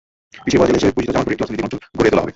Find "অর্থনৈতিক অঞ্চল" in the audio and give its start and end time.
1.43-1.79